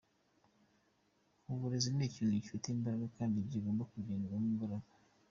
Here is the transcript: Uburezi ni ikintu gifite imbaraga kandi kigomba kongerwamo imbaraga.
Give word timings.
Uburezi 1.51 1.89
ni 1.93 2.03
ikintu 2.09 2.31
gifite 2.43 2.65
imbaraga 2.69 3.05
kandi 3.17 3.37
kigomba 3.51 3.87
kongerwamo 3.89 4.47
imbaraga. 4.53 4.89